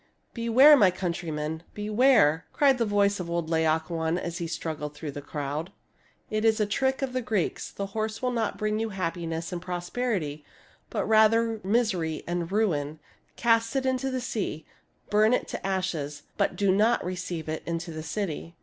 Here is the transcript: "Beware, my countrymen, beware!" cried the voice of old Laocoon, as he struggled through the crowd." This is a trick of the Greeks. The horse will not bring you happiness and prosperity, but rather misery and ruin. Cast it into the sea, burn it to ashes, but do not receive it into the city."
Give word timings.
"Beware, 0.41 0.75
my 0.75 0.89
countrymen, 0.89 1.61
beware!" 1.75 2.43
cried 2.53 2.79
the 2.79 2.87
voice 2.87 3.19
of 3.19 3.29
old 3.29 3.51
Laocoon, 3.51 4.17
as 4.17 4.39
he 4.39 4.47
struggled 4.47 4.95
through 4.95 5.11
the 5.11 5.21
crowd." 5.21 5.71
This 6.31 6.43
is 6.43 6.59
a 6.59 6.65
trick 6.65 7.03
of 7.03 7.13
the 7.13 7.21
Greeks. 7.21 7.69
The 7.69 7.85
horse 7.93 8.19
will 8.19 8.31
not 8.31 8.57
bring 8.57 8.79
you 8.79 8.89
happiness 8.89 9.51
and 9.51 9.61
prosperity, 9.61 10.43
but 10.89 11.05
rather 11.05 11.61
misery 11.63 12.23
and 12.25 12.51
ruin. 12.51 12.97
Cast 13.35 13.75
it 13.75 13.85
into 13.85 14.09
the 14.09 14.19
sea, 14.21 14.65
burn 15.11 15.35
it 15.35 15.47
to 15.49 15.63
ashes, 15.63 16.23
but 16.35 16.55
do 16.55 16.71
not 16.71 17.05
receive 17.05 17.47
it 17.47 17.61
into 17.67 17.91
the 17.91 18.01
city." 18.01 18.55